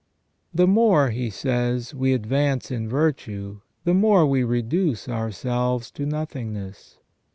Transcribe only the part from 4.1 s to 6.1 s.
we reduce ourselves to